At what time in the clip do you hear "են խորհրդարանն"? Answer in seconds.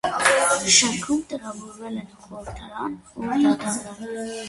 2.05-3.01